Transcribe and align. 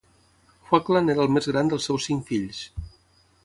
Hoagland 0.71 1.13
era 1.15 1.21
el 1.25 1.31
més 1.35 1.49
gran 1.51 1.71
dels 1.73 1.87
seus 1.91 2.09
cinc 2.09 2.27
fills. 2.33 2.67